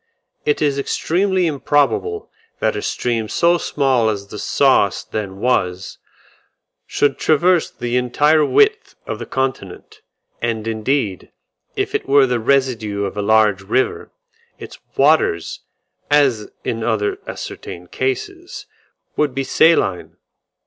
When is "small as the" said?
3.59-4.39